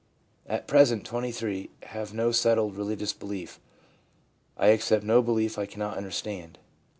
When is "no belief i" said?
5.03-5.67